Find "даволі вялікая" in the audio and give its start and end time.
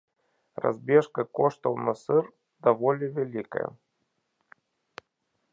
2.69-3.69